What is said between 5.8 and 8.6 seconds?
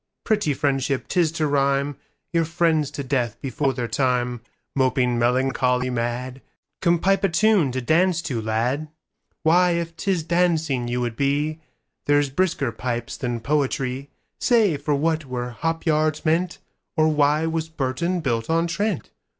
mad:Come, pipe a tune to dance to,